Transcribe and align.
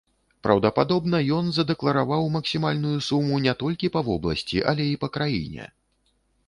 Праўдападобна, 0.45 1.19
ён 1.39 1.51
задэклараваў 1.57 2.23
максімальную 2.37 2.95
суму 3.09 3.35
не 3.45 3.53
толькі 3.61 3.93
па 3.99 4.05
вобласці, 4.09 4.67
але 4.75 4.91
і 4.97 4.99
па 5.07 5.13
краіне. 5.19 5.71